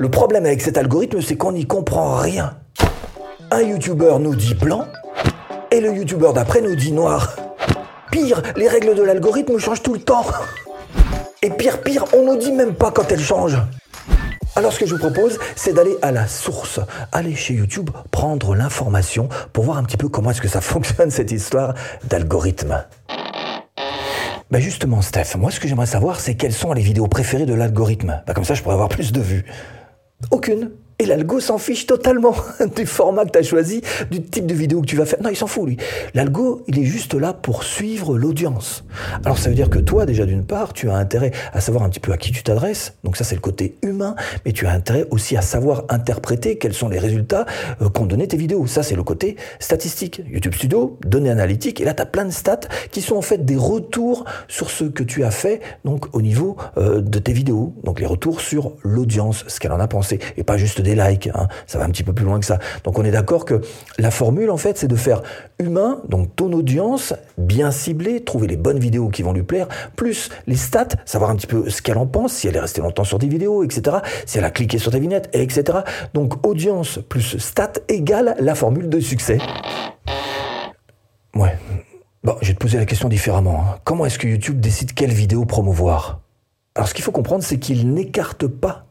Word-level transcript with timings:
Le 0.00 0.08
problème 0.08 0.46
avec 0.46 0.62
cet 0.62 0.78
algorithme, 0.78 1.20
c'est 1.20 1.36
qu'on 1.36 1.52
n'y 1.52 1.66
comprend 1.66 2.14
rien. 2.14 2.56
Un 3.50 3.60
youtubeur 3.60 4.18
nous 4.18 4.34
dit 4.34 4.54
blanc 4.54 4.86
et 5.70 5.78
le 5.78 5.94
youtubeur 5.94 6.32
d'après 6.32 6.62
nous 6.62 6.74
dit 6.74 6.90
noir. 6.90 7.36
Pire, 8.10 8.40
les 8.56 8.66
règles 8.66 8.94
de 8.94 9.02
l'algorithme 9.02 9.58
changent 9.58 9.82
tout 9.82 9.92
le 9.92 10.00
temps. 10.00 10.24
Et 11.42 11.50
pire, 11.50 11.82
pire, 11.82 12.06
on 12.16 12.24
nous 12.24 12.38
dit 12.38 12.50
même 12.50 12.72
pas 12.72 12.90
quand 12.90 13.12
elles 13.12 13.20
changent. 13.20 13.60
Alors 14.56 14.72
ce 14.72 14.78
que 14.78 14.86
je 14.86 14.94
vous 14.94 15.00
propose, 15.00 15.38
c'est 15.54 15.74
d'aller 15.74 15.98
à 16.00 16.12
la 16.12 16.26
source, 16.26 16.80
aller 17.12 17.34
chez 17.34 17.52
YouTube, 17.52 17.90
prendre 18.10 18.54
l'information 18.54 19.28
pour 19.52 19.64
voir 19.64 19.76
un 19.76 19.84
petit 19.84 19.98
peu 19.98 20.08
comment 20.08 20.30
est-ce 20.30 20.40
que 20.40 20.48
ça 20.48 20.62
fonctionne 20.62 21.10
cette 21.10 21.30
histoire 21.30 21.74
d'algorithme. 22.04 22.86
Ben 24.50 24.62
justement, 24.62 25.02
Steph, 25.02 25.36
moi 25.36 25.50
ce 25.50 25.60
que 25.60 25.68
j'aimerais 25.68 25.84
savoir, 25.84 26.20
c'est 26.20 26.36
quelles 26.36 26.54
sont 26.54 26.72
les 26.72 26.80
vidéos 26.80 27.06
préférées 27.06 27.44
de 27.44 27.52
l'algorithme. 27.52 28.22
Ben 28.26 28.32
comme 28.32 28.44
ça, 28.44 28.54
je 28.54 28.62
pourrais 28.62 28.76
avoir 28.76 28.88
plus 28.88 29.12
de 29.12 29.20
vues. 29.20 29.44
Aucune. 30.30 30.72
Et 31.00 31.06
l'algo 31.06 31.40
s'en 31.40 31.56
fiche 31.56 31.86
totalement 31.86 32.34
du 32.76 32.84
format 32.84 33.24
que 33.24 33.30
tu 33.30 33.38
as 33.38 33.42
choisi, 33.42 33.80
du 34.10 34.20
type 34.20 34.44
de 34.44 34.52
vidéo 34.52 34.82
que 34.82 34.86
tu 34.86 34.96
vas 34.96 35.06
faire. 35.06 35.22
Non, 35.22 35.30
il 35.30 35.36
s'en 35.36 35.46
fout, 35.46 35.66
lui. 35.66 35.78
L'algo, 36.12 36.62
il 36.68 36.78
est 36.78 36.84
juste 36.84 37.14
là 37.14 37.32
pour 37.32 37.64
suivre 37.64 38.18
l'audience. 38.18 38.84
Alors 39.24 39.38
ça 39.38 39.48
veut 39.48 39.54
dire 39.54 39.70
que 39.70 39.78
toi, 39.78 40.04
déjà 40.04 40.26
d'une 40.26 40.44
part, 40.44 40.74
tu 40.74 40.90
as 40.90 40.96
intérêt 40.96 41.30
à 41.54 41.62
savoir 41.62 41.84
un 41.84 41.88
petit 41.88 42.00
peu 42.00 42.12
à 42.12 42.18
qui 42.18 42.32
tu 42.32 42.42
t'adresses. 42.42 42.92
Donc 43.02 43.16
ça, 43.16 43.24
c'est 43.24 43.34
le 43.34 43.40
côté 43.40 43.76
humain. 43.80 44.14
Mais 44.44 44.52
tu 44.52 44.66
as 44.66 44.72
intérêt 44.72 45.06
aussi 45.10 45.38
à 45.38 45.40
savoir 45.40 45.84
interpréter 45.88 46.58
quels 46.58 46.74
sont 46.74 46.90
les 46.90 46.98
résultats 46.98 47.46
euh, 47.80 47.88
qu'ont 47.88 48.04
donné 48.04 48.28
tes 48.28 48.36
vidéos. 48.36 48.66
Ça, 48.66 48.82
c'est 48.82 48.94
le 48.94 49.02
côté 49.02 49.36
statistique. 49.58 50.20
YouTube 50.30 50.52
Studio, 50.52 50.98
données 51.06 51.30
analytiques. 51.30 51.80
Et 51.80 51.84
là, 51.86 51.94
tu 51.94 52.02
as 52.02 52.06
plein 52.06 52.26
de 52.26 52.30
stats 52.30 52.60
qui 52.90 53.00
sont 53.00 53.16
en 53.16 53.22
fait 53.22 53.46
des 53.46 53.56
retours 53.56 54.26
sur 54.48 54.70
ce 54.70 54.84
que 54.84 55.02
tu 55.02 55.24
as 55.24 55.30
fait 55.30 55.62
donc 55.86 56.14
au 56.14 56.20
niveau 56.20 56.58
euh, 56.76 57.00
de 57.00 57.18
tes 57.18 57.32
vidéos. 57.32 57.72
Donc 57.84 58.00
les 58.00 58.06
retours 58.06 58.42
sur 58.42 58.72
l'audience, 58.82 59.46
ce 59.48 59.60
qu'elle 59.60 59.72
en 59.72 59.80
a 59.80 59.88
pensé. 59.88 60.18
Et 60.36 60.44
pas 60.44 60.58
juste 60.58 60.82
des 60.82 60.89
likes. 60.94 61.28
Hein. 61.34 61.48
Ça 61.66 61.78
va 61.78 61.84
un 61.84 61.90
petit 61.90 62.02
peu 62.02 62.12
plus 62.12 62.24
loin 62.24 62.40
que 62.40 62.46
ça. 62.46 62.58
Donc 62.84 62.98
on 62.98 63.04
est 63.04 63.10
d'accord 63.10 63.44
que 63.44 63.60
la 63.98 64.10
formule, 64.10 64.50
en 64.50 64.56
fait, 64.56 64.78
c'est 64.78 64.88
de 64.88 64.96
faire 64.96 65.22
humain, 65.58 66.00
donc 66.08 66.34
ton 66.36 66.52
audience, 66.52 67.14
bien 67.38 67.70
ciblée, 67.70 68.24
trouver 68.24 68.46
les 68.46 68.56
bonnes 68.56 68.78
vidéos 68.78 69.08
qui 69.08 69.22
vont 69.22 69.32
lui 69.32 69.42
plaire, 69.42 69.68
plus 69.96 70.30
les 70.46 70.56
stats, 70.56 70.88
savoir 71.04 71.30
un 71.30 71.36
petit 71.36 71.46
peu 71.46 71.68
ce 71.68 71.82
qu'elle 71.82 71.98
en 71.98 72.06
pense, 72.06 72.32
si 72.32 72.48
elle 72.48 72.56
est 72.56 72.60
restée 72.60 72.80
longtemps 72.80 73.04
sur 73.04 73.18
des 73.18 73.28
vidéos, 73.28 73.62
etc. 73.64 73.98
Si 74.26 74.38
elle 74.38 74.44
a 74.44 74.50
cliqué 74.50 74.78
sur 74.78 74.92
tes 74.92 75.00
vignettes, 75.00 75.28
etc. 75.32 75.78
Donc 76.14 76.46
audience 76.46 76.98
plus 77.08 77.38
stats 77.38 77.72
égale 77.88 78.36
la 78.38 78.54
formule 78.54 78.88
de 78.88 79.00
succès. 79.00 79.38
Ouais. 81.34 81.56
Bon, 82.22 82.36
je 82.42 82.48
vais 82.48 82.54
te 82.54 82.58
poser 82.58 82.76
la 82.76 82.84
question 82.84 83.08
différemment. 83.08 83.60
Hein. 83.60 83.78
Comment 83.84 84.04
est-ce 84.04 84.18
que 84.18 84.26
YouTube 84.26 84.60
décide 84.60 84.92
quelle 84.92 85.12
vidéo 85.12 85.46
promouvoir? 85.46 86.20
Alors 86.74 86.88
ce 86.88 86.94
qu'il 86.94 87.04
faut 87.04 87.12
comprendre, 87.12 87.42
c'est 87.42 87.58
qu'il 87.58 87.92
n'écarte 87.92 88.46
pas, 88.46 88.86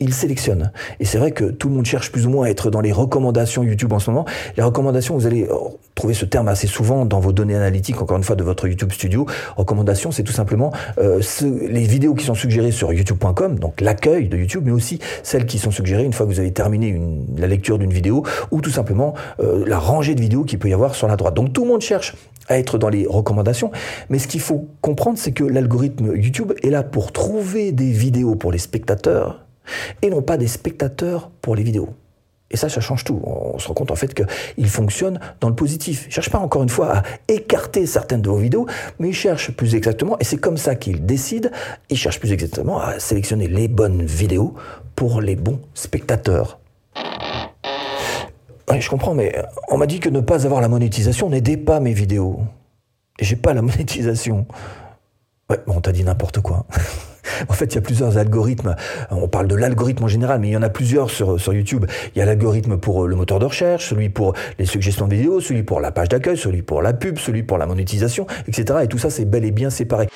il 0.00 0.14
sélectionne. 0.14 0.72
Et 0.98 1.04
c'est 1.04 1.18
vrai 1.18 1.32
que 1.32 1.44
tout 1.44 1.68
le 1.68 1.74
monde 1.74 1.86
cherche 1.86 2.10
plus 2.12 2.26
ou 2.26 2.30
moins 2.30 2.46
à 2.46 2.50
être 2.50 2.70
dans 2.70 2.80
les 2.80 2.92
recommandations 2.92 3.62
YouTube 3.62 3.92
en 3.92 3.98
ce 3.98 4.10
moment. 4.10 4.24
Les 4.56 4.62
recommandations, 4.62 5.14
vous 5.16 5.26
allez 5.26 5.46
oh, 5.50 5.78
trouver 5.94 6.14
ce 6.14 6.24
terme 6.24 6.48
assez 6.48 6.66
souvent 6.66 7.04
dans 7.04 7.20
vos 7.20 7.32
données 7.32 7.56
analytiques, 7.56 8.00
encore 8.00 8.16
une 8.16 8.24
fois, 8.24 8.36
de 8.36 8.44
votre 8.44 8.66
YouTube 8.68 8.92
Studio. 8.92 9.26
Recommandations, 9.56 10.10
c'est 10.10 10.22
tout 10.22 10.32
simplement 10.32 10.72
euh, 10.98 11.20
les 11.42 11.84
vidéos 11.84 12.14
qui 12.14 12.24
sont 12.24 12.34
suggérées 12.34 12.72
sur 12.72 12.92
youtube.com, 12.92 13.58
donc 13.58 13.80
l'accueil 13.80 14.28
de 14.28 14.36
YouTube, 14.36 14.62
mais 14.64 14.72
aussi 14.72 14.98
celles 15.22 15.46
qui 15.46 15.58
sont 15.58 15.70
suggérées 15.70 16.04
une 16.04 16.12
fois 16.12 16.26
que 16.26 16.32
vous 16.32 16.40
avez 16.40 16.52
terminé 16.52 17.00
la 17.36 17.46
lecture 17.46 17.78
d'une 17.78 17.92
vidéo, 17.92 18.24
ou 18.50 18.60
tout 18.60 18.70
simplement 18.70 19.14
euh, 19.40 19.64
la 19.66 19.78
rangée 19.78 20.14
de 20.14 20.20
vidéos 20.20 20.44
qu'il 20.44 20.58
peut 20.58 20.68
y 20.68 20.74
avoir 20.74 20.94
sur 20.94 21.08
la 21.08 21.16
droite. 21.16 21.34
Donc 21.34 21.52
tout 21.52 21.62
le 21.62 21.68
monde 21.68 21.82
cherche 21.82 22.14
à 22.48 22.58
être 22.58 22.78
dans 22.78 22.88
les 22.88 23.06
recommandations. 23.06 23.70
Mais 24.08 24.18
ce 24.18 24.28
qu'il 24.28 24.40
faut 24.40 24.68
comprendre, 24.80 25.18
c'est 25.18 25.32
que 25.32 25.44
l'algorithme 25.44 26.16
YouTube 26.16 26.52
est 26.62 26.70
là 26.70 26.82
pour 26.82 27.12
trouver 27.12 27.72
des 27.72 27.92
vidéos 27.92 28.34
pour 28.34 28.52
les 28.52 28.58
spectateurs 28.58 29.46
et 30.02 30.10
non 30.10 30.22
pas 30.22 30.36
des 30.36 30.48
spectateurs 30.48 31.30
pour 31.40 31.56
les 31.56 31.62
vidéos. 31.62 31.90
Et 32.50 32.56
ça, 32.56 32.68
ça 32.68 32.80
change 32.80 33.04
tout. 33.04 33.20
On 33.22 33.58
se 33.58 33.68
rend 33.68 33.74
compte 33.74 33.90
en 33.92 33.96
fait 33.96 34.12
qu'il 34.12 34.68
fonctionne 34.68 35.20
dans 35.40 35.48
le 35.48 35.54
positif. 35.54 36.04
Il 36.06 36.08
ne 36.08 36.12
cherche 36.12 36.30
pas 36.30 36.38
encore 36.38 36.62
une 36.62 36.68
fois 36.68 36.96
à 36.96 37.02
écarter 37.28 37.86
certaines 37.86 38.22
de 38.22 38.28
vos 38.28 38.38
vidéos, 38.38 38.66
mais 38.98 39.10
il 39.10 39.14
cherche 39.14 39.52
plus 39.52 39.74
exactement, 39.74 40.16
et 40.18 40.24
c'est 40.24 40.38
comme 40.38 40.56
ça 40.56 40.74
qu'il 40.74 41.06
décide, 41.06 41.52
il 41.90 41.96
cherche 41.96 42.18
plus 42.18 42.32
exactement 42.32 42.80
à 42.80 42.98
sélectionner 42.98 43.46
les 43.46 43.68
bonnes 43.68 44.04
vidéos 44.04 44.54
pour 44.96 45.20
les 45.20 45.36
bons 45.36 45.60
spectateurs. 45.74 46.58
Je 48.78 48.88
comprends, 48.88 49.14
mais 49.14 49.34
on 49.68 49.78
m'a 49.78 49.86
dit 49.86 49.98
que 49.98 50.08
ne 50.08 50.20
pas 50.20 50.46
avoir 50.46 50.60
la 50.60 50.68
monétisation 50.68 51.28
n'aidait 51.28 51.56
pas 51.56 51.80
mes 51.80 51.92
vidéos. 51.92 52.40
Et 53.18 53.24
j'ai 53.24 53.36
pas 53.36 53.52
la 53.52 53.62
monétisation. 53.62 54.46
Ouais, 55.48 55.58
bon, 55.66 55.74
on 55.76 55.80
t'a 55.80 55.92
dit 55.92 56.04
n'importe 56.04 56.40
quoi. 56.40 56.66
en 57.48 57.52
fait, 57.52 57.66
il 57.66 57.74
y 57.76 57.78
a 57.78 57.82
plusieurs 57.82 58.18
algorithmes. 58.18 58.74
On 59.10 59.28
parle 59.28 59.48
de 59.48 59.54
l'algorithme 59.54 60.04
en 60.04 60.08
général, 60.08 60.40
mais 60.40 60.48
il 60.48 60.52
y 60.52 60.56
en 60.56 60.62
a 60.62 60.70
plusieurs 60.70 61.10
sur, 61.10 61.52
YouTube. 61.52 61.86
Il 62.14 62.18
y 62.18 62.22
a 62.22 62.24
l'algorithme 62.24 62.78
pour 62.78 63.06
le 63.06 63.16
moteur 63.16 63.38
de 63.38 63.46
recherche, 63.46 63.88
celui 63.88 64.08
pour 64.08 64.34
les 64.58 64.66
suggestions 64.66 65.08
de 65.08 65.14
vidéos, 65.14 65.40
celui 65.40 65.62
pour 65.62 65.80
la 65.80 65.90
page 65.90 66.08
d'accueil, 66.08 66.36
celui 66.36 66.62
pour 66.62 66.82
la 66.82 66.92
pub, 66.92 67.18
celui 67.18 67.42
pour 67.42 67.58
la 67.58 67.66
monétisation, 67.66 68.26
etc. 68.46 68.80
Et 68.82 68.88
tout 68.88 68.98
ça, 68.98 69.10
c'est 69.10 69.24
bel 69.24 69.44
et 69.44 69.50
bien 69.50 69.70
séparé. 69.70 70.08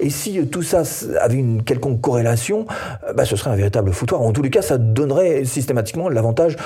Et 0.00 0.10
si 0.10 0.46
tout 0.46 0.62
ça 0.62 0.82
avait 1.20 1.36
une 1.36 1.62
quelconque 1.62 2.00
corrélation, 2.00 2.66
euh, 3.06 3.12
bah, 3.12 3.24
ce 3.24 3.36
serait 3.36 3.50
un 3.50 3.56
véritable 3.56 3.92
foutoir. 3.92 4.22
En 4.22 4.32
tous 4.32 4.42
les 4.42 4.50
cas, 4.50 4.62
ça 4.62 4.78
donnerait 4.78 5.44
systématiquement 5.44 6.08
l'avantage 6.08 6.56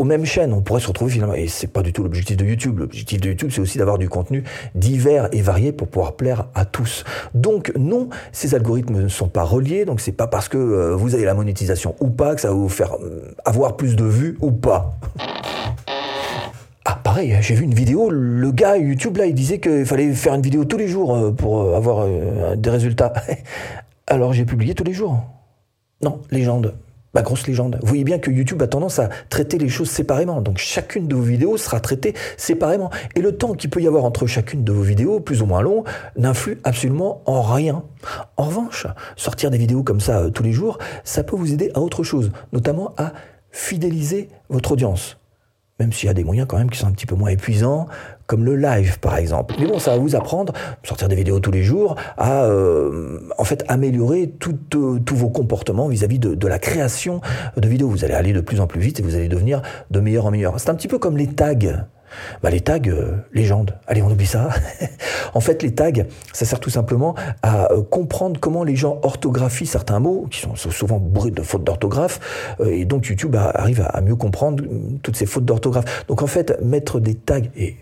aux 0.00 0.04
mêmes 0.04 0.24
chaînes, 0.24 0.54
on 0.54 0.62
pourrait 0.62 0.80
se 0.80 0.86
retrouver 0.86 1.12
finalement, 1.12 1.34
et 1.34 1.46
c'est 1.46 1.66
pas 1.66 1.82
du 1.82 1.92
tout 1.92 2.02
l'objectif 2.02 2.34
de 2.38 2.46
YouTube. 2.46 2.78
L'objectif 2.78 3.20
de 3.20 3.28
YouTube, 3.28 3.50
c'est 3.52 3.60
aussi 3.60 3.76
d'avoir 3.76 3.98
du 3.98 4.08
contenu 4.08 4.44
divers 4.74 5.28
et 5.32 5.42
varié 5.42 5.72
pour 5.72 5.88
pouvoir 5.88 6.14
plaire 6.14 6.46
à 6.54 6.64
tous. 6.64 7.04
Donc 7.34 7.70
non, 7.78 8.08
ces 8.32 8.54
algorithmes 8.54 9.02
ne 9.02 9.08
sont 9.08 9.28
pas 9.28 9.42
reliés, 9.42 9.84
donc 9.84 10.00
c'est 10.00 10.12
pas 10.12 10.26
parce 10.26 10.48
que 10.48 10.56
euh, 10.56 10.96
vous 10.96 11.14
avez 11.14 11.26
la 11.26 11.34
monétisation 11.34 11.96
ou 12.00 12.08
pas 12.08 12.34
que 12.34 12.40
ça 12.40 12.48
va 12.48 12.54
vous 12.54 12.70
faire 12.70 12.96
euh, 13.02 13.34
avoir 13.44 13.76
plus 13.76 13.94
de 13.94 14.04
vues 14.04 14.38
ou 14.40 14.52
pas. 14.52 14.98
Ah, 16.86 16.98
pareil, 17.04 17.36
j'ai 17.42 17.54
vu 17.54 17.64
une 17.64 17.74
vidéo, 17.74 18.08
le 18.08 18.50
gars 18.52 18.78
YouTube 18.78 19.18
là, 19.18 19.26
il 19.26 19.34
disait 19.34 19.60
qu'il 19.60 19.84
fallait 19.84 20.14
faire 20.14 20.32
une 20.32 20.40
vidéo 20.40 20.64
tous 20.64 20.78
les 20.78 20.88
jours 20.88 21.14
euh, 21.14 21.30
pour 21.30 21.76
avoir 21.76 22.06
des 22.56 22.70
résultats. 22.70 23.12
Alors 24.06 24.32
j'ai 24.32 24.46
publié 24.46 24.74
tous 24.74 24.84
les 24.84 24.94
jours. 24.94 25.22
Non, 26.00 26.22
légende. 26.30 26.74
Ma 27.14 27.22
grosse 27.22 27.46
légende. 27.46 27.78
Vous 27.80 27.88
voyez 27.88 28.04
bien 28.04 28.18
que 28.18 28.30
YouTube 28.30 28.62
a 28.62 28.66
tendance 28.66 28.98
à 28.98 29.08
traiter 29.30 29.58
les 29.58 29.68
choses 29.68 29.90
séparément. 29.90 30.40
Donc 30.40 30.58
chacune 30.58 31.08
de 31.08 31.14
vos 31.14 31.22
vidéos 31.22 31.56
sera 31.56 31.80
traitée 31.80 32.14
séparément. 32.36 32.90
Et 33.16 33.20
le 33.20 33.36
temps 33.36 33.54
qu'il 33.54 33.70
peut 33.70 33.80
y 33.80 33.86
avoir 33.86 34.04
entre 34.04 34.26
chacune 34.26 34.64
de 34.64 34.72
vos 34.72 34.82
vidéos, 34.82 35.20
plus 35.20 35.42
ou 35.42 35.46
moins 35.46 35.62
long, 35.62 35.84
n'influe 36.16 36.58
absolument 36.64 37.22
en 37.26 37.42
rien. 37.42 37.82
En 38.36 38.44
revanche, 38.44 38.86
sortir 39.16 39.50
des 39.50 39.58
vidéos 39.58 39.82
comme 39.82 40.00
ça 40.00 40.30
tous 40.30 40.42
les 40.42 40.52
jours, 40.52 40.78
ça 41.04 41.24
peut 41.24 41.36
vous 41.36 41.52
aider 41.52 41.70
à 41.74 41.80
autre 41.80 42.02
chose, 42.02 42.32
notamment 42.52 42.94
à 42.96 43.12
fidéliser 43.50 44.28
votre 44.48 44.72
audience 44.72 45.19
même 45.80 45.92
s'il 45.92 46.06
y 46.06 46.10
a 46.10 46.14
des 46.14 46.24
moyens 46.24 46.46
quand 46.46 46.58
même 46.58 46.70
qui 46.70 46.78
sont 46.78 46.86
un 46.86 46.92
petit 46.92 47.06
peu 47.06 47.16
moins 47.16 47.30
épuisants, 47.30 47.88
comme 48.26 48.44
le 48.44 48.54
live 48.54 49.00
par 49.00 49.16
exemple. 49.16 49.56
Mais 49.58 49.66
bon, 49.66 49.78
ça 49.78 49.92
va 49.92 49.96
vous 49.96 50.14
apprendre, 50.14 50.52
sortir 50.84 51.08
des 51.08 51.16
vidéos 51.16 51.40
tous 51.40 51.50
les 51.50 51.64
jours, 51.64 51.96
à 52.16 52.44
euh, 52.44 53.18
en 53.38 53.44
fait 53.44 53.64
améliorer 53.66 54.32
euh, 54.46 54.98
tous 55.04 55.16
vos 55.16 55.30
comportements 55.30 55.88
vis-à-vis 55.88 56.18
de, 56.18 56.34
de, 56.34 56.46
la 56.46 56.58
création 56.58 57.20
de 57.56 57.66
vidéos. 57.66 57.88
Vous 57.88 58.04
allez 58.04 58.14
aller 58.14 58.32
de 58.32 58.40
plus 58.40 58.60
en 58.60 58.66
plus 58.66 58.80
vite 58.80 59.00
et 59.00 59.02
vous 59.02 59.16
allez 59.16 59.28
devenir 59.28 59.62
de 59.90 60.00
meilleur 60.00 60.26
en 60.26 60.30
meilleur. 60.30 60.60
C'est 60.60 60.70
un 60.70 60.74
petit 60.74 60.88
peu 60.88 60.98
comme 60.98 61.16
les 61.16 61.26
tags. 61.26 61.88
Bah, 62.42 62.50
les 62.50 62.60
tags, 62.60 62.80
euh, 62.86 63.16
légendes. 63.32 63.78
Allez, 63.86 64.02
on 64.02 64.10
oublie 64.10 64.26
ça. 64.26 64.50
en 65.34 65.40
fait, 65.40 65.62
les 65.62 65.74
tags, 65.74 65.92
ça 66.32 66.44
sert 66.44 66.60
tout 66.60 66.70
simplement 66.70 67.14
à 67.42 67.72
euh, 67.72 67.82
comprendre 67.82 68.40
comment 68.40 68.64
les 68.64 68.76
gens 68.76 68.98
orthographient 69.02 69.66
certains 69.66 70.00
mots, 70.00 70.26
qui 70.30 70.40
sont 70.40 70.56
souvent 70.56 70.98
bourrés 70.98 71.30
de 71.30 71.42
fautes 71.42 71.64
d'orthographe, 71.64 72.56
euh, 72.60 72.70
et 72.70 72.84
donc 72.84 73.06
YouTube 73.06 73.36
arrive 73.36 73.86
à, 73.88 74.00
mieux 74.00 74.16
comprendre 74.16 74.64
toutes 75.02 75.16
ces 75.16 75.26
fautes 75.26 75.44
d'orthographe. 75.44 76.06
Donc 76.08 76.22
en 76.22 76.26
fait, 76.26 76.60
mettre 76.62 77.00
des 77.00 77.14
tags, 77.14 77.40
et 77.56 77.76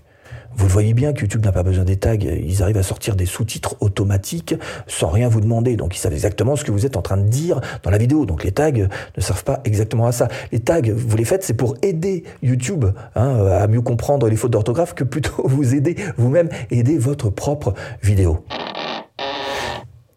vous 0.58 0.66
le 0.66 0.72
voyez 0.72 0.92
bien 0.92 1.12
que 1.12 1.20
YouTube 1.20 1.44
n'a 1.44 1.52
pas 1.52 1.62
besoin 1.62 1.84
des 1.84 1.96
tags, 1.96 2.16
ils 2.16 2.62
arrivent 2.64 2.78
à 2.78 2.82
sortir 2.82 3.14
des 3.14 3.26
sous-titres 3.26 3.76
automatiques 3.78 4.56
sans 4.88 5.08
rien 5.08 5.28
vous 5.28 5.40
demander. 5.40 5.76
Donc 5.76 5.94
ils 5.94 6.00
savent 6.00 6.12
exactement 6.12 6.56
ce 6.56 6.64
que 6.64 6.72
vous 6.72 6.84
êtes 6.84 6.96
en 6.96 7.02
train 7.02 7.16
de 7.16 7.28
dire 7.28 7.60
dans 7.84 7.90
la 7.90 7.98
vidéo. 7.98 8.26
Donc 8.26 8.42
les 8.42 8.50
tags 8.50 8.72
ne 8.72 9.20
servent 9.20 9.44
pas 9.44 9.60
exactement 9.64 10.06
à 10.06 10.12
ça. 10.12 10.26
Les 10.50 10.58
tags, 10.58 10.80
vous 10.82 11.16
les 11.16 11.24
faites, 11.24 11.44
c'est 11.44 11.54
pour 11.54 11.76
aider 11.82 12.24
YouTube 12.42 12.86
hein, 13.14 13.46
à 13.46 13.68
mieux 13.68 13.82
comprendre 13.82 14.28
les 14.28 14.34
fautes 14.34 14.50
d'orthographe 14.50 14.94
que 14.94 15.04
plutôt 15.04 15.42
vous 15.46 15.76
aider 15.76 15.94
vous-même, 16.16 16.48
aider 16.72 16.98
votre 16.98 17.30
propre 17.30 17.74
vidéo. 18.02 18.44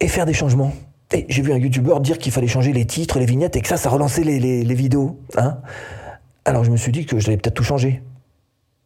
Et 0.00 0.08
faire 0.08 0.26
des 0.26 0.34
changements. 0.34 0.72
Et 1.14 1.24
j'ai 1.28 1.42
vu 1.42 1.52
un 1.52 1.58
YouTuber 1.58 2.00
dire 2.00 2.18
qu'il 2.18 2.32
fallait 2.32 2.48
changer 2.48 2.72
les 2.72 2.84
titres, 2.84 3.20
les 3.20 3.26
vignettes 3.26 3.54
et 3.54 3.60
que 3.60 3.68
ça, 3.68 3.76
ça 3.76 3.90
relançait 3.90 4.24
les, 4.24 4.74
vidéos. 4.74 5.20
Hein 5.36 5.58
Alors 6.44 6.64
je 6.64 6.72
me 6.72 6.76
suis 6.76 6.90
dit 6.90 7.06
que 7.06 7.20
je 7.20 7.26
devais 7.26 7.36
peut-être 7.36 7.54
tout 7.54 7.62
changer 7.62 8.02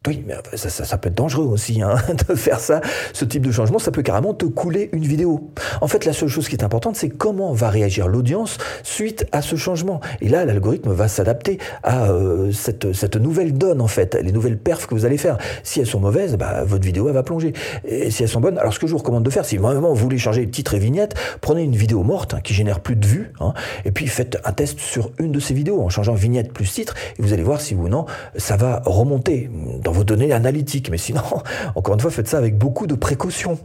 Oui, 0.07 0.25
mais 0.27 0.35
ça, 0.55 0.71
ça, 0.71 0.99
peut 0.99 1.09
être 1.09 1.17
dangereux 1.17 1.47
aussi 1.47 1.83
hein, 1.83 1.97
de 2.29 2.35
faire 2.35 2.61
ça. 2.61 2.81
Ce 3.13 3.25
type 3.25 3.45
de 3.45 3.53
changement, 3.53 3.79
ça 3.79 3.91
peut 3.91 4.03
carrément 4.03 4.35
te 4.35 4.47
couler 4.47 4.89
une 4.93 5.05
vidéo. 5.05 5.51
En 5.81 5.89
fait, 5.89 6.05
la 6.05 6.13
seule 6.13 6.29
chose 6.29 6.49
qui 6.49 6.55
est 6.55 6.65
importante, 6.65 6.97
c'est 6.97 7.09
comment 7.09 7.53
va 7.53 7.71
réagir 7.71 8.09
l'audience 8.09 8.59
suite 8.83 9.27
à 9.33 9.43
ce 9.43 9.57
changement. 9.57 10.01
Et 10.21 10.29
là, 10.29 10.45
l'algorithme 10.45 10.93
va 10.93 11.09
s'adapter 11.09 11.59
à 11.83 12.11
euh, 12.11 12.53
cette, 12.53 12.93
cette, 12.93 13.17
nouvelle 13.17 13.53
donne, 13.55 13.81
en 13.81 13.87
fait, 13.87 14.15
les 14.15 14.33
nouvelles 14.33 14.59
perfs 14.59 14.87
que 14.87 14.95
vous 14.95 15.05
allez 15.05 15.19
faire. 15.19 15.39
Si 15.63 15.81
elles 15.81 15.87
sont 15.87 16.01
mauvaises, 16.01 16.37
bah, 16.37 16.65
votre 16.65 16.85
vidéo, 16.85 17.09
elle 17.09 17.15
va 17.15 17.23
plonger. 17.23 17.53
Et 17.85 18.11
si 18.11 18.23
elles 18.23 18.29
sont 18.29 18.41
bonnes, 18.41 18.59
alors 18.59 18.73
ce 18.73 18.79
que 18.79 18.87
je 18.87 18.93
vous 18.93 18.99
recommande 18.99 19.25
de 19.25 19.31
faire, 19.31 19.45
si 19.45 19.57
vraiment 19.57 19.93
vous 19.93 19.97
voulez 19.97 20.19
changer 20.19 20.49
titre 20.49 20.75
et 20.75 20.79
vignette, 20.79 21.15
prenez 21.41 21.63
une 21.63 21.77
vidéo 21.77 22.03
morte 22.03 22.35
hein, 22.35 22.41
qui 22.43 22.55
génère 22.55 22.81
plus 22.81 22.97
de 22.97 23.07
vues, 23.07 23.33
hein, 23.41 23.55
et 23.85 23.91
puis 23.91 24.07
faites 24.07 24.39
un 24.45 24.53
test 24.53 24.79
sur 24.81 25.11
une 25.19 25.33
de 25.33 25.41
ces 25.41 25.55
vidéos 25.55 25.83
en 25.83 25.89
changeant 25.89 26.15
vignette 26.15 26.53
plus 26.53 26.71
titre, 26.71 26.95
et 27.19 27.23
vous 27.23 27.33
allez 27.33 27.43
voir 27.43 27.61
si 27.61 27.75
ou 27.75 27.89
non 27.89 28.07
ça 28.37 28.57
va 28.57 28.83
remonter 28.85 29.51
dans 29.87 29.93
vos 29.93 30.05
données 30.05 30.33
analytiques. 30.33 30.91
Mais 30.91 30.99
sinon, 30.99 31.23
encore 31.75 31.95
une 31.95 32.01
fois, 32.01 32.11
faites 32.11 32.29
ça 32.29 32.39
avec 32.39 32.59
beaucoup 32.59 32.87
de 32.87 32.95
précautions. 32.95 33.59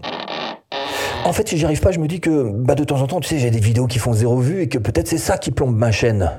En 1.25 1.33
fait, 1.33 1.47
si 1.49 1.57
j'y 1.57 1.65
arrive 1.65 1.81
pas, 1.81 1.91
je 1.91 1.99
me 1.99 2.07
dis 2.07 2.19
que 2.19 2.49
bah, 2.51 2.75
de 2.75 2.83
temps 2.83 3.01
en 3.01 3.07
temps, 3.07 3.19
tu 3.19 3.29
sais, 3.29 3.39
j'ai 3.39 3.51
des 3.51 3.59
vidéos 3.59 3.87
qui 3.87 3.99
font 3.99 4.13
zéro 4.13 4.37
vue 4.37 4.61
et 4.61 4.69
que 4.69 4.77
peut-être 4.77 5.07
c'est 5.07 5.17
ça 5.17 5.37
qui 5.37 5.51
plombe 5.51 5.75
ma 5.75 5.91
chaîne. 5.91 6.31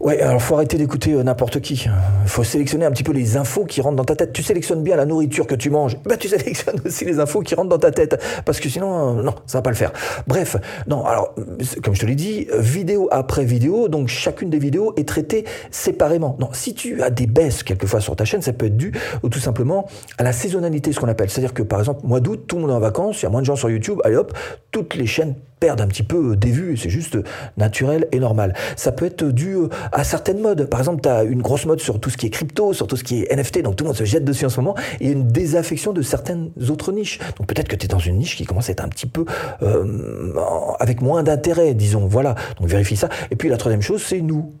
Ouais, 0.00 0.20
alors 0.20 0.42
faut 0.42 0.54
arrêter 0.54 0.76
d'écouter 0.76 1.12
euh, 1.12 1.22
n'importe 1.22 1.60
qui. 1.60 1.86
Faut 2.26 2.44
sélectionner 2.44 2.84
un 2.84 2.90
petit 2.90 3.02
peu 3.02 3.12
les 3.12 3.36
infos 3.36 3.64
qui 3.64 3.80
rentrent 3.80 3.96
dans 3.96 4.04
ta 4.04 4.16
tête. 4.16 4.32
Tu 4.32 4.42
sélectionnes 4.42 4.82
bien 4.82 4.96
la 4.96 5.06
nourriture 5.06 5.46
que 5.46 5.54
tu 5.54 5.70
manges, 5.70 5.96
bah 6.04 6.16
tu 6.16 6.28
sélectionnes 6.34 6.80
aussi 6.84 7.04
les 7.04 7.20
infos 7.20 7.40
qui 7.40 7.54
rentrent 7.54 7.68
dans 7.68 7.78
ta 7.78 7.90
tête, 7.90 8.20
parce 8.44 8.60
que 8.60 8.68
sinon, 8.68 9.18
euh, 9.18 9.22
non, 9.22 9.34
ça 9.46 9.58
va 9.58 9.62
pas 9.62 9.70
le 9.70 9.76
faire. 9.76 9.92
Bref, 10.26 10.56
non, 10.86 11.04
alors, 11.04 11.34
comme 11.82 11.94
je 11.94 12.00
te 12.00 12.06
l'ai 12.06 12.14
dit, 12.14 12.48
vidéo 12.58 13.08
après 13.10 13.44
vidéo, 13.44 13.88
donc 13.88 14.08
chacune 14.08 14.50
des 14.50 14.58
vidéos 14.58 14.94
est 14.96 15.08
traitée 15.08 15.44
séparément. 15.70 16.36
Non, 16.40 16.50
si 16.52 16.74
tu 16.74 17.02
as 17.02 17.10
des 17.10 17.26
baisses 17.26 17.62
quelquefois 17.62 18.00
sur 18.00 18.16
ta 18.16 18.24
chaîne, 18.24 18.42
ça 18.42 18.52
peut 18.52 18.66
être 18.66 18.76
dû 18.76 18.92
ou 19.22 19.28
tout 19.28 19.40
simplement 19.40 19.86
à 20.18 20.22
la 20.22 20.32
saisonnalité, 20.32 20.92
ce 20.92 21.00
qu'on 21.00 21.08
appelle. 21.08 21.30
C'est-à-dire 21.30 21.54
que 21.54 21.62
par 21.62 21.78
exemple, 21.78 22.06
mois 22.06 22.20
d'août, 22.20 22.44
tout 22.46 22.56
le 22.56 22.62
monde 22.62 22.70
est 22.70 22.74
en 22.74 22.80
vacances, 22.80 23.22
il 23.22 23.24
y 23.24 23.26
a 23.26 23.30
moins 23.30 23.40
de 23.40 23.46
gens 23.46 23.56
sur 23.56 23.70
YouTube, 23.70 24.00
allez 24.04 24.16
hop, 24.16 24.36
toutes 24.70 24.94
les 24.94 25.06
chaînes 25.06 25.34
perdent 25.64 25.80
un 25.80 25.86
petit 25.86 26.02
peu 26.02 26.36
des 26.36 26.50
vues, 26.50 26.76
c'est 26.76 26.90
juste 26.90 27.16
naturel 27.56 28.06
et 28.12 28.18
normal. 28.18 28.52
Ça 28.76 28.92
peut 28.92 29.06
être 29.06 29.24
dû 29.24 29.56
à 29.92 30.04
certaines 30.04 30.40
modes. 30.42 30.68
Par 30.68 30.78
exemple, 30.78 31.00
tu 31.00 31.08
as 31.08 31.22
une 31.22 31.40
grosse 31.40 31.64
mode 31.64 31.80
sur 31.80 31.98
tout 32.00 32.10
ce 32.10 32.18
qui 32.18 32.26
est 32.26 32.30
crypto, 32.30 32.74
sur 32.74 32.86
tout 32.86 32.98
ce 32.98 33.02
qui 33.02 33.22
est 33.22 33.34
NFT, 33.34 33.62
donc 33.62 33.76
tout 33.76 33.84
le 33.84 33.88
monde 33.88 33.96
se 33.96 34.04
jette 34.04 34.26
dessus 34.26 34.44
en 34.44 34.50
ce 34.50 34.60
moment, 34.60 34.74
et 35.00 35.10
une 35.10 35.26
désaffection 35.26 35.94
de 35.94 36.02
certaines 36.02 36.50
autres 36.68 36.92
niches. 36.92 37.18
Donc 37.38 37.46
peut-être 37.46 37.68
que 37.68 37.76
tu 37.76 37.86
es 37.86 37.88
dans 37.88 37.98
une 37.98 38.18
niche 38.18 38.36
qui 38.36 38.44
commence 38.44 38.68
à 38.68 38.72
être 38.72 38.84
un 38.84 38.88
petit 38.88 39.06
peu 39.06 39.24
euh, 39.62 40.34
avec 40.80 41.00
moins 41.00 41.22
d'intérêt, 41.22 41.72
disons. 41.72 42.06
Voilà, 42.06 42.34
donc 42.60 42.68
vérifie 42.68 42.96
ça. 42.96 43.08
Et 43.30 43.36
puis 43.36 43.48
la 43.48 43.56
troisième 43.56 43.80
chose, 43.80 44.02
c'est 44.02 44.20
nous. 44.20 44.52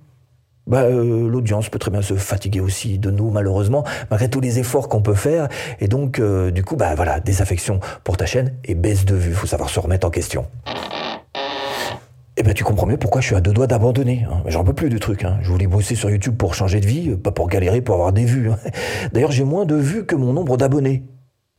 Bah, 0.66 0.84
euh, 0.84 1.28
l'audience 1.28 1.68
peut 1.68 1.78
très 1.78 1.90
bien 1.90 2.00
se 2.00 2.14
fatiguer 2.14 2.60
aussi 2.60 2.98
de 2.98 3.10
nous, 3.10 3.30
malheureusement, 3.30 3.84
malgré 4.10 4.30
tous 4.30 4.40
les 4.40 4.58
efforts 4.58 4.88
qu'on 4.88 5.02
peut 5.02 5.14
faire. 5.14 5.48
Et 5.80 5.88
donc, 5.88 6.18
euh, 6.18 6.50
du 6.50 6.64
coup, 6.64 6.76
bah 6.76 6.94
voilà, 6.94 7.20
désaffection 7.20 7.80
pour 8.02 8.16
ta 8.16 8.24
chaîne 8.24 8.54
et 8.64 8.74
baisse 8.74 9.04
de 9.04 9.14
vue. 9.14 9.34
Faut 9.34 9.46
savoir 9.46 9.68
se 9.68 9.78
remettre 9.78 10.06
en 10.06 10.10
question. 10.10 10.46
Eh 12.44 12.48
ben, 12.48 12.52
tu 12.52 12.62
comprends 12.62 12.84
mieux 12.84 12.98
pourquoi 12.98 13.22
je 13.22 13.28
suis 13.28 13.36
à 13.36 13.40
deux 13.40 13.54
doigts 13.54 13.66
d'abandonner. 13.66 14.26
Hein. 14.30 14.42
J'en 14.48 14.64
peux 14.64 14.74
plus 14.74 14.90
du 14.90 15.00
truc. 15.00 15.24
Hein. 15.24 15.38
Je 15.40 15.50
voulais 15.50 15.66
bosser 15.66 15.94
sur 15.94 16.10
YouTube 16.10 16.36
pour 16.36 16.54
changer 16.54 16.78
de 16.78 16.86
vie, 16.86 17.16
pas 17.16 17.30
pour 17.30 17.48
galérer 17.48 17.80
pour 17.80 17.94
avoir 17.94 18.12
des 18.12 18.26
vues. 18.26 18.50
Hein. 18.50 18.58
D'ailleurs, 19.14 19.32
j'ai 19.32 19.44
moins 19.44 19.64
de 19.64 19.76
vues 19.76 20.04
que 20.04 20.14
mon 20.14 20.34
nombre 20.34 20.58
d'abonnés. 20.58 21.04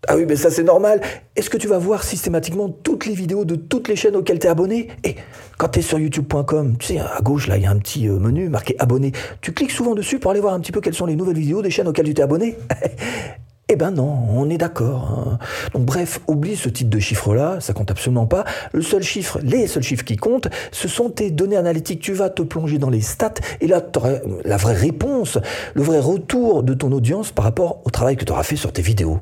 Ah 0.07 0.15
oui, 0.15 0.25
mais 0.27 0.35
ça 0.35 0.51
c'est 0.51 0.61
normal. 0.61 1.01
Est-ce 1.35 1.49
que 1.49 1.57
tu 1.57 1.67
vas 1.67 1.79
voir 1.79 2.03
systématiquement 2.03 2.69
toutes 2.69 3.07
les 3.07 3.15
vidéos 3.15 3.45
de 3.45 3.55
toutes 3.55 3.87
les 3.87 3.95
chaînes 3.95 4.15
auxquelles 4.15 4.37
tu 4.37 4.45
es 4.45 4.49
abonné? 4.51 4.89
Et 5.03 5.15
quand 5.57 5.69
tu 5.69 5.79
es 5.79 5.81
sur 5.81 5.97
youtube.com, 5.97 6.77
tu 6.77 6.85
sais, 6.85 6.99
à 6.99 7.19
gauche 7.23 7.47
là, 7.47 7.57
il 7.57 7.63
y 7.63 7.65
a 7.65 7.71
un 7.71 7.79
petit 7.79 8.07
euh, 8.07 8.19
menu 8.19 8.47
marqué 8.49 8.75
abonné. 8.77 9.11
Tu 9.41 9.53
cliques 9.53 9.71
souvent 9.71 9.95
dessus 9.95 10.19
pour 10.19 10.29
aller 10.29 10.39
voir 10.39 10.53
un 10.53 10.59
petit 10.59 10.71
peu 10.71 10.81
quelles 10.81 10.93
sont 10.93 11.07
les 11.07 11.15
nouvelles 11.15 11.39
vidéos 11.39 11.63
des 11.63 11.71
chaînes 11.71 11.87
auxquelles 11.87 12.05
tu 12.05 12.13
t'es 12.13 12.21
abonné 12.21 12.57
Eh 13.67 13.75
ben 13.75 13.89
non, 13.89 14.19
on 14.29 14.47
est 14.51 14.59
d'accord. 14.59 15.11
Hein. 15.11 15.39
Donc 15.73 15.85
bref, 15.85 16.19
oublie 16.27 16.55
ce 16.55 16.69
type 16.69 16.87
de 16.87 16.99
chiffre-là, 16.99 17.59
ça 17.61 17.73
compte 17.73 17.89
absolument 17.89 18.27
pas. 18.27 18.45
Le 18.73 18.83
seul 18.83 19.01
chiffre, 19.01 19.39
les 19.41 19.65
seuls 19.65 19.81
chiffres 19.81 20.03
qui 20.03 20.17
comptent, 20.17 20.49
ce 20.71 20.87
sont 20.87 21.09
tes 21.09 21.31
données 21.31 21.57
analytiques. 21.57 21.99
Tu 21.99 22.13
vas 22.13 22.29
te 22.29 22.43
plonger 22.43 22.77
dans 22.77 22.91
les 22.91 23.01
stats 23.01 23.33
et 23.61 23.67
là, 23.67 23.81
tu 23.81 23.97
auras 23.97 24.17
la 24.43 24.57
vraie 24.57 24.75
réponse, 24.75 25.39
le 25.73 25.81
vrai 25.81 25.99
retour 25.99 26.61
de 26.61 26.75
ton 26.75 26.91
audience 26.91 27.31
par 27.31 27.43
rapport 27.43 27.81
au 27.85 27.89
travail 27.89 28.17
que 28.17 28.25
tu 28.25 28.31
auras 28.31 28.43
fait 28.43 28.55
sur 28.55 28.71
tes 28.71 28.83
vidéos. 28.83 29.19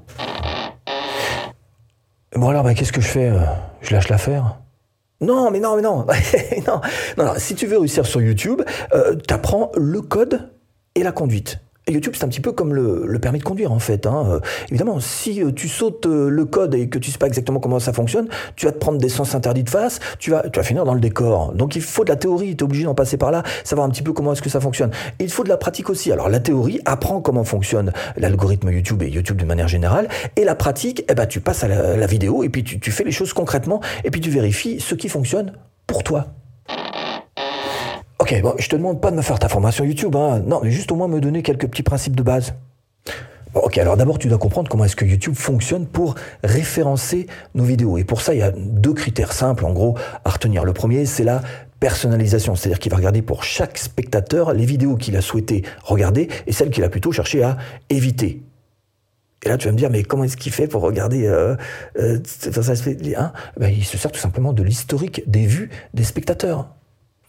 Bon 2.35 2.49
alors, 2.49 2.63
ben, 2.63 2.73
qu'est-ce 2.73 2.91
que 2.91 2.99
je 2.99 3.07
fais 3.07 3.29
euh, 3.29 3.39
Je 3.81 3.93
lâche 3.93 4.09
l'affaire? 4.09 4.57
Non, 5.21 5.51
mais 5.51 5.61
non, 5.61 5.77
mais 5.77 5.81
non. 6.67 6.81
non. 7.17 7.33
Si 7.37 7.55
tu 7.55 7.65
veux 7.65 7.77
réussir 7.77 8.05
sur 8.05 8.19
YouTube, 8.21 8.61
euh, 8.93 9.15
tu 9.25 9.33
apprends 9.33 9.71
le 9.77 10.01
code 10.01 10.49
et 10.95 11.03
la 11.03 11.13
conduite. 11.13 11.59
YouTube, 11.91 12.13
c'est 12.15 12.23
un 12.23 12.29
petit 12.29 12.39
peu 12.39 12.53
comme 12.53 12.73
le, 12.73 13.19
permis 13.19 13.39
de 13.39 13.43
conduire 13.43 13.71
en 13.71 13.79
fait. 13.79 14.05
Hein. 14.05 14.25
Euh, 14.29 14.39
évidemment, 14.69 14.99
si 14.99 15.43
euh, 15.43 15.51
tu 15.51 15.67
sautes 15.67 16.05
euh, 16.05 16.29
le 16.29 16.45
code 16.45 16.75
et 16.75 16.87
que 16.87 16.97
tu 16.97 17.11
sais 17.11 17.17
pas 17.17 17.27
exactement 17.27 17.59
comment 17.59 17.79
ça 17.79 17.91
fonctionne, 17.91 18.27
tu 18.55 18.65
vas 18.65 18.71
te 18.71 18.77
prendre 18.77 18.97
des 18.97 19.09
sens 19.09 19.35
interdits 19.35 19.63
de 19.63 19.69
face, 19.69 19.99
tu 20.19 20.31
vas, 20.31 20.43
tu 20.49 20.59
vas 20.59 20.63
finir 20.63 20.85
dans 20.85 20.93
le 20.93 21.01
décor. 21.01 21.53
Donc 21.53 21.75
il 21.75 21.81
faut 21.81 22.05
de 22.05 22.09
la 22.09 22.15
théorie, 22.15 22.55
tu 22.55 22.61
es 22.61 22.63
obligé 22.63 22.85
d'en 22.85 22.95
passer 22.95 23.17
par 23.17 23.31
là, 23.31 23.43
savoir 23.63 23.85
un 23.85 23.89
petit 23.89 24.01
peu 24.01 24.13
comment 24.13 24.33
est-ce 24.33 24.41
que 24.41 24.49
ça 24.49 24.61
fonctionne. 24.61 24.91
Il 25.19 25.29
faut 25.29 25.43
de 25.43 25.49
la 25.49 25.57
pratique 25.57 25.89
aussi. 25.89 26.11
Alors 26.11 26.29
la 26.29 26.39
théorie 26.39 26.79
apprend 26.85 27.21
comment 27.21 27.43
fonctionne 27.43 27.91
l'algorithme 28.15 28.71
YouTube 28.71 29.03
et 29.03 29.09
YouTube 29.09 29.37
de 29.37 29.45
manière 29.45 29.67
générale, 29.67 30.07
et 30.35 30.45
la 30.45 30.55
pratique, 30.55 31.03
eh 31.09 31.15
ben, 31.15 31.25
tu 31.25 31.41
passes 31.41 31.63
à 31.63 31.67
la, 31.67 32.07
vidéo 32.07 32.43
et 32.43 32.49
puis 32.49 32.63
tu, 32.63 32.79
tu 32.79 32.91
fais 32.91 33.03
les 33.03 33.11
choses 33.11 33.33
concrètement 33.33 33.81
et 34.03 34.11
puis 34.11 34.21
tu 34.21 34.29
vérifies 34.29 34.79
ce 34.79 34.93
qui 34.95 35.09
fonctionne 35.09 35.53
pour 35.87 36.03
toi. 36.03 36.27
Ok, 38.23 38.41
bon, 38.41 38.53
je 38.57 38.69
te 38.69 38.77
demande 38.77 39.01
pas 39.01 39.11
de 39.11 39.17
me 39.17 39.21
faire 39.21 39.37
ta 39.37 39.49
formation 39.49 39.83
YouTube, 39.83 40.15
hein. 40.15 40.41
non, 40.47 40.61
mais 40.63 40.71
juste 40.71 40.89
au 40.93 40.95
moins 40.95 41.09
me 41.09 41.19
donner 41.19 41.43
quelques 41.43 41.67
petits 41.67 41.83
principes 41.83 42.15
de 42.15 42.23
base. 42.23 42.53
ok, 43.53 43.77
alors 43.77 43.97
d'abord 43.97 44.17
tu 44.17 44.29
dois 44.29 44.37
comprendre 44.37 44.69
comment 44.69 44.85
est-ce 44.85 44.95
que 44.95 45.03
YouTube 45.03 45.35
fonctionne 45.35 45.85
pour 45.85 46.15
référencer 46.41 47.27
nos 47.53 47.65
vidéos. 47.65 47.97
Et 47.97 48.05
pour 48.05 48.21
ça, 48.21 48.33
il 48.33 48.37
y 48.37 48.41
a 48.41 48.51
deux 48.51 48.93
critères 48.93 49.33
simples, 49.33 49.65
en 49.65 49.73
gros, 49.73 49.97
à 50.23 50.29
retenir. 50.29 50.63
Le 50.63 50.71
premier, 50.71 51.05
c'est 51.05 51.25
la 51.25 51.41
personnalisation, 51.81 52.55
c'est-à-dire 52.55 52.79
qu'il 52.79 52.91
va 52.91 52.95
regarder 52.95 53.21
pour 53.21 53.43
chaque 53.43 53.77
spectateur 53.77 54.53
les 54.53 54.65
vidéos 54.65 54.95
qu'il 54.95 55.17
a 55.17 55.21
souhaité 55.21 55.65
regarder 55.83 56.29
et 56.47 56.53
celles 56.53 56.69
qu'il 56.69 56.85
a 56.85 56.89
plutôt 56.89 57.11
cherché 57.11 57.43
à 57.43 57.57
éviter. 57.89 58.41
Et 59.43 59.49
là, 59.49 59.57
tu 59.57 59.67
vas 59.67 59.73
me 59.73 59.77
dire, 59.77 59.89
mais 59.89 60.03
comment 60.03 60.23
est-ce 60.23 60.37
qu'il 60.37 60.53
fait 60.53 60.67
pour 60.67 60.81
regarder 60.81 61.27
euh, 61.27 61.57
euh, 61.99 62.19
hein? 63.17 63.33
Ben, 63.59 63.67
Il 63.67 63.83
se 63.83 63.97
sert 63.97 64.13
tout 64.13 64.21
simplement 64.21 64.53
de 64.53 64.63
l'historique 64.63 65.29
des 65.29 65.45
vues 65.45 65.69
des 65.93 66.05
spectateurs. 66.05 66.69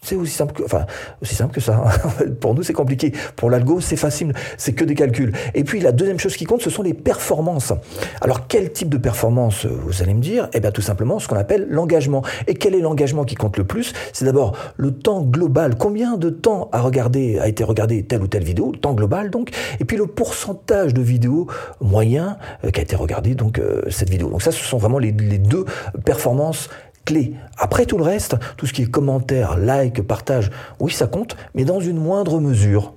C'est 0.05 0.15
aussi 0.15 0.33
simple 0.33 0.53
que, 0.53 0.63
enfin, 0.63 0.85
aussi 1.19 1.33
simple 1.33 1.55
que 1.55 1.61
ça. 1.61 1.83
Hein. 1.83 2.25
Pour 2.39 2.53
nous, 2.53 2.61
c'est 2.61 2.73
compliqué. 2.73 3.11
Pour 3.35 3.49
l'algo, 3.49 3.81
c'est 3.81 3.95
facile. 3.95 4.33
C'est 4.55 4.73
que 4.73 4.83
des 4.83 4.93
calculs. 4.93 5.33
Et 5.55 5.63
puis, 5.63 5.79
la 5.79 5.91
deuxième 5.91 6.19
chose 6.19 6.37
qui 6.37 6.45
compte, 6.45 6.61
ce 6.61 6.69
sont 6.69 6.83
les 6.83 6.93
performances. 6.93 7.73
Alors, 8.21 8.45
quel 8.47 8.71
type 8.71 8.89
de 8.89 8.99
performance, 8.99 9.65
vous 9.65 10.03
allez 10.03 10.13
me 10.13 10.21
dire? 10.21 10.47
Eh 10.53 10.59
bien, 10.59 10.69
tout 10.69 10.83
simplement, 10.83 11.17
ce 11.17 11.27
qu'on 11.27 11.37
appelle 11.37 11.65
l'engagement. 11.71 12.21
Et 12.45 12.53
quel 12.53 12.75
est 12.75 12.81
l'engagement 12.81 13.23
qui 13.23 13.33
compte 13.33 13.57
le 13.57 13.63
plus? 13.63 13.93
C'est 14.13 14.25
d'abord 14.25 14.55
le 14.77 14.91
temps 14.91 15.23
global. 15.23 15.75
Combien 15.75 16.17
de 16.17 16.29
temps 16.29 16.69
a, 16.71 16.81
regardé, 16.81 17.39
a 17.39 17.47
été 17.47 17.63
regardé 17.63 18.03
telle 18.03 18.21
ou 18.21 18.27
telle 18.27 18.43
vidéo, 18.43 18.71
le 18.71 18.77
temps 18.77 18.93
global, 18.93 19.31
donc. 19.31 19.49
Et 19.79 19.85
puis, 19.85 19.97
le 19.97 20.05
pourcentage 20.05 20.93
de 20.93 21.01
vidéos 21.01 21.47
moyen 21.81 22.37
euh, 22.63 22.69
qui 22.69 22.79
a 22.79 22.83
été 22.83 22.95
regardé, 22.95 23.33
donc, 23.33 23.57
euh, 23.57 23.81
cette 23.89 24.11
vidéo. 24.11 24.29
Donc, 24.29 24.43
ça, 24.43 24.51
ce 24.51 24.63
sont 24.63 24.77
vraiment 24.77 24.99
les 24.99 25.11
deux 25.11 25.65
performances 26.05 26.69
clé. 27.05 27.33
Après 27.57 27.85
tout 27.85 27.97
le 27.97 28.03
reste, 28.03 28.35
tout 28.57 28.65
ce 28.65 28.73
qui 28.73 28.81
est 28.81 28.91
commentaires, 28.91 29.57
like, 29.57 30.01
partage, 30.01 30.51
oui 30.79 30.91
ça 30.91 31.07
compte, 31.07 31.37
mais 31.53 31.63
dans 31.63 31.79
une 31.79 31.97
moindre 31.97 32.39
mesure. 32.39 32.93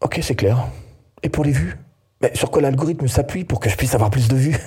Ok, 0.00 0.20
c'est 0.22 0.34
clair. 0.34 0.66
Et 1.22 1.28
pour 1.28 1.44
les 1.44 1.52
vues? 1.52 1.76
Mais 2.20 2.32
sur 2.34 2.50
quoi 2.50 2.62
l'algorithme 2.62 3.06
s'appuie 3.06 3.44
pour 3.44 3.60
que 3.60 3.68
je 3.68 3.76
puisse 3.76 3.94
avoir 3.94 4.10
plus 4.10 4.28
de 4.28 4.36
vues? 4.36 4.56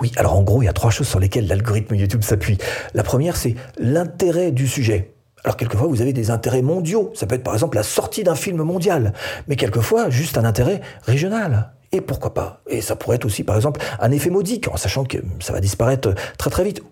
Oui, 0.00 0.10
alors 0.16 0.36
en 0.36 0.42
gros, 0.42 0.60
il 0.60 0.64
y 0.64 0.68
a 0.68 0.72
trois 0.72 0.90
choses 0.90 1.06
sur 1.06 1.20
lesquelles 1.20 1.46
l'algorithme 1.46 1.94
YouTube 1.94 2.24
s'appuie. 2.24 2.58
La 2.94 3.04
première, 3.04 3.36
c'est 3.36 3.54
l'intérêt 3.78 4.50
du 4.50 4.66
sujet. 4.66 5.14
Alors 5.44 5.56
quelquefois, 5.56 5.86
vous 5.86 6.00
avez 6.00 6.12
des 6.12 6.30
intérêts 6.30 6.62
mondiaux. 6.62 7.12
Ça 7.14 7.26
peut 7.26 7.36
être 7.36 7.44
par 7.44 7.54
exemple 7.54 7.76
la 7.76 7.84
sortie 7.84 8.24
d'un 8.24 8.34
film 8.34 8.62
mondial. 8.62 9.12
Mais 9.46 9.56
quelquefois, 9.56 10.10
juste 10.10 10.36
un 10.36 10.44
intérêt 10.44 10.80
régional. 11.02 11.70
Et 11.94 12.00
pourquoi 12.00 12.34
pas 12.34 12.60
Et 12.68 12.80
ça 12.80 12.96
pourrait 12.96 13.16
être 13.16 13.24
aussi, 13.24 13.44
par 13.44 13.54
exemple, 13.54 13.80
un 14.00 14.10
effet 14.10 14.28
modique, 14.28 14.66
en 14.66 14.76
sachant 14.76 15.04
que 15.04 15.18
ça 15.38 15.52
va 15.52 15.60
disparaître 15.60 16.12
très 16.36 16.50
très 16.50 16.64
vite. 16.64 16.82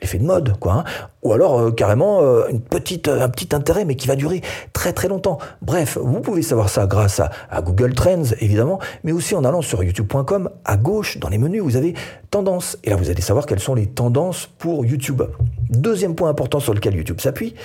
L'effet 0.00 0.18
de 0.18 0.24
mode, 0.24 0.56
quoi. 0.60 0.72
Hein. 0.72 0.84
Ou 1.22 1.32
alors 1.32 1.58
euh, 1.58 1.70
carrément 1.72 2.22
euh, 2.22 2.44
petite, 2.70 3.08
un 3.08 3.28
petit 3.28 3.54
intérêt, 3.56 3.84
mais 3.84 3.96
qui 3.96 4.06
va 4.06 4.14
durer 4.14 4.40
très 4.72 4.92
très 4.92 5.08
longtemps. 5.08 5.38
Bref, 5.62 5.98
vous 6.00 6.20
pouvez 6.20 6.42
savoir 6.42 6.68
ça 6.68 6.86
grâce 6.86 7.18
à, 7.18 7.30
à 7.50 7.60
Google 7.60 7.94
Trends, 7.94 8.22
évidemment, 8.40 8.78
mais 9.02 9.10
aussi 9.10 9.34
en 9.34 9.44
allant 9.44 9.62
sur 9.62 9.82
youtube.com. 9.82 10.48
À 10.64 10.76
gauche, 10.76 11.18
dans 11.18 11.28
les 11.28 11.38
menus, 11.38 11.62
vous 11.62 11.74
avez 11.74 11.94
tendance. 12.30 12.78
Et 12.84 12.90
là, 12.90 12.96
vous 12.96 13.10
allez 13.10 13.20
savoir 13.20 13.46
quelles 13.46 13.60
sont 13.60 13.74
les 13.74 13.86
tendances 13.86 14.48
pour 14.58 14.86
YouTube. 14.86 15.22
Deuxième 15.70 16.14
point 16.14 16.28
important 16.28 16.60
sur 16.60 16.72
lequel 16.72 16.94
YouTube 16.94 17.20
s'appuie, 17.20 17.56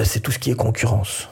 euh, 0.00 0.02
c'est 0.04 0.18
tout 0.18 0.32
ce 0.32 0.40
qui 0.40 0.50
est 0.50 0.56
concurrence. 0.56 1.28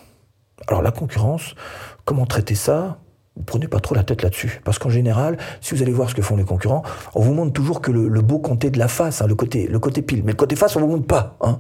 Alors 0.68 0.82
la 0.82 0.92
concurrence, 0.92 1.56
comment 2.04 2.24
traiter 2.24 2.54
ça? 2.54 2.98
Prenez 3.44 3.68
pas 3.68 3.80
trop 3.80 3.94
la 3.94 4.04
tête 4.04 4.22
là-dessus. 4.22 4.60
Parce 4.64 4.78
qu'en 4.78 4.90
général, 4.90 5.36
si 5.60 5.74
vous 5.74 5.82
allez 5.82 5.92
voir 5.92 6.08
ce 6.08 6.14
que 6.14 6.22
font 6.22 6.36
les 6.36 6.44
concurrents, 6.44 6.82
on 7.14 7.20
vous 7.20 7.34
montre 7.34 7.52
toujours 7.52 7.80
que 7.80 7.90
le, 7.90 8.20
beau 8.22 8.38
côté 8.38 8.70
de 8.70 8.78
la 8.78 8.88
face, 8.88 9.20
hein, 9.20 9.26
le, 9.26 9.34
côté, 9.34 9.66
le 9.66 9.78
côté 9.78 10.02
pile. 10.02 10.22
Mais 10.24 10.32
le 10.32 10.36
côté 10.36 10.56
face, 10.56 10.76
on 10.76 10.80
vous 10.80 10.86
montre 10.86 11.06
pas. 11.06 11.36
Hein. 11.40 11.58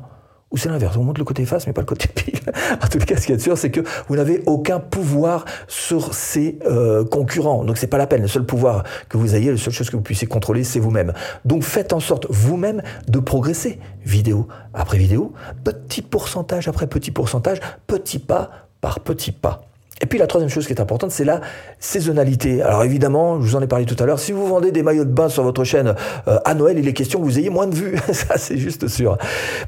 ou 0.50 0.56
c'est 0.56 0.68
l'inverse, 0.68 0.96
on 0.96 1.04
monte 1.04 1.18
le 1.18 1.24
côté 1.24 1.44
face 1.44 1.66
mais 1.66 1.72
pas 1.72 1.82
le 1.82 1.86
côté 1.86 2.08
pile. 2.14 2.40
en 2.82 2.86
tout 2.88 2.98
cas, 2.98 3.16
ce 3.16 3.26
qui 3.26 3.32
est 3.32 3.38
sûr, 3.38 3.58
c'est 3.58 3.70
que 3.70 3.80
vous 4.08 4.16
n'avez 4.16 4.42
aucun 4.46 4.80
pouvoir 4.80 5.44
sur 5.68 6.14
ces 6.14 6.58
euh, 6.66 7.04
concurrents. 7.04 7.64
Donc 7.64 7.76
c'est 7.76 7.86
pas 7.86 7.98
la 7.98 8.06
peine. 8.06 8.22
Le 8.22 8.28
seul 8.28 8.46
pouvoir 8.46 8.84
que 9.08 9.18
vous 9.18 9.34
ayez, 9.34 9.50
la 9.50 9.56
seule 9.56 9.74
chose 9.74 9.90
que 9.90 9.96
vous 9.96 10.02
puissiez 10.02 10.26
contrôler, 10.26 10.64
c'est 10.64 10.80
vous-même. 10.80 11.12
Donc 11.44 11.62
faites 11.62 11.92
en 11.92 12.00
sorte 12.00 12.26
vous-même 12.30 12.82
de 13.08 13.18
progresser, 13.18 13.78
vidéo 14.04 14.48
après 14.72 14.98
vidéo, 14.98 15.32
petit 15.64 16.02
pourcentage 16.02 16.68
après 16.68 16.86
petit 16.86 17.10
pourcentage, 17.10 17.60
petit 17.86 18.18
pas 18.18 18.50
par 18.80 19.00
petit 19.00 19.32
pas. 19.32 19.62
Et 20.02 20.06
puis 20.06 20.18
la 20.18 20.26
troisième 20.26 20.50
chose 20.50 20.66
qui 20.66 20.72
est 20.72 20.80
importante, 20.80 21.10
c'est 21.10 21.24
la 21.24 21.40
saisonnalité. 21.78 22.62
Alors 22.62 22.84
évidemment, 22.84 23.40
je 23.40 23.48
vous 23.48 23.56
en 23.56 23.62
ai 23.62 23.66
parlé 23.66 23.86
tout 23.86 23.96
à 23.98 24.06
l'heure, 24.06 24.18
si 24.18 24.32
vous 24.32 24.46
vendez 24.46 24.70
des 24.70 24.82
maillots 24.82 25.04
de 25.04 25.10
bain 25.10 25.28
sur 25.28 25.42
votre 25.42 25.64
chaîne 25.64 25.94
euh, 26.28 26.38
à 26.44 26.54
Noël, 26.54 26.78
il 26.78 26.86
est 26.86 26.92
question 26.92 27.20
que 27.20 27.24
vous 27.24 27.38
ayez 27.38 27.50
moins 27.50 27.66
de 27.66 27.74
vues. 27.74 27.96
Ça, 28.12 28.36
c'est 28.36 28.58
juste 28.58 28.88
sûr. 28.88 29.16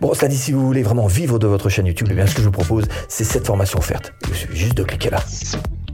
Bon, 0.00 0.12
cela 0.14 0.28
dit, 0.28 0.36
si 0.36 0.52
vous 0.52 0.66
voulez 0.66 0.82
vraiment 0.82 1.06
vivre 1.06 1.38
de 1.38 1.46
votre 1.46 1.68
chaîne 1.68 1.86
YouTube, 1.86 2.08
eh 2.10 2.14
bien, 2.14 2.26
ce 2.26 2.34
que 2.34 2.42
je 2.42 2.46
vous 2.46 2.52
propose, 2.52 2.84
c'est 3.08 3.24
cette 3.24 3.46
formation 3.46 3.78
offerte. 3.78 4.12
Il 4.28 4.34
suffit 4.34 4.56
juste 4.56 4.76
de 4.76 4.82
cliquer 4.82 5.10
là. 5.10 5.18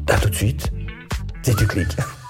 À 0.09 0.19
tout 0.19 0.31
de 0.31 0.35
suite. 0.35 0.73
Si 1.43 1.55
tu 1.55 1.67
cliques. 1.67 1.97